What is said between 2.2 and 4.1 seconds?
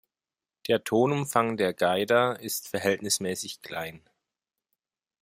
ist verhältnismäßig klein.